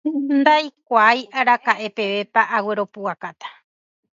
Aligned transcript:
ndaikuaái 0.41 1.21
araka'epevépa 1.39 2.41
agueropu'akáta 2.57 3.47